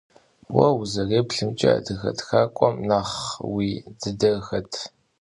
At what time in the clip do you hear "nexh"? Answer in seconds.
2.89-3.25